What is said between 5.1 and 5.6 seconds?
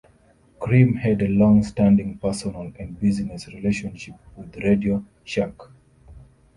Shack.